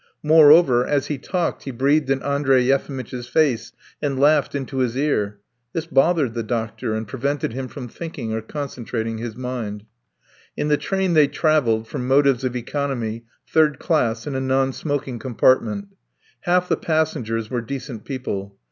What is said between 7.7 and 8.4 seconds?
thinking